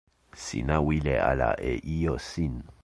sina 0.43 0.75
wile 0.87 1.15
ala 1.31 1.49
e 1.71 1.73
ijo 1.95 2.15
sin. 2.29 2.55